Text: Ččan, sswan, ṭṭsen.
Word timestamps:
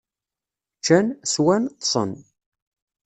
Ččan, 0.77 1.07
sswan, 1.23 1.63
ṭṭsen. 1.75 2.11